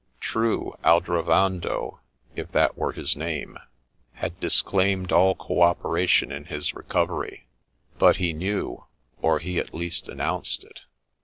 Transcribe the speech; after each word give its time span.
True; 0.19 0.73
Aldrovando, 0.83 1.99
if 2.35 2.51
that 2.53 2.75
were 2.75 2.91
his 2.91 3.15
name, 3.15 3.59
had 4.13 4.39
disclaimed 4.39 5.11
all 5.11 5.35
co 5.35 5.61
operation 5.61 6.31
in 6.31 6.45
his 6.45 6.73
recovery; 6.73 7.45
but 7.99 8.15
he 8.15 8.33
knew, 8.33 8.85
or 9.21 9.37
he 9.37 9.59
at 9.59 9.75
least 9.75 10.09
an 10.09 10.17
nounced 10.17 10.63
it. 10.63 10.79